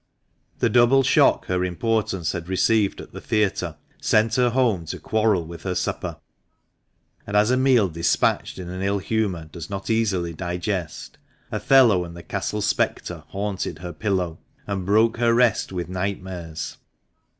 [0.57, 5.45] The double shock her importance had received at the theatre sent her home to quarrel
[5.45, 6.17] with her supper;
[7.27, 11.19] and, as a meal despatched in an ill humour does not easily digest,
[11.51, 16.77] Othello and the Castle Spectre haunted her pillow, and broke her rest with nightmares.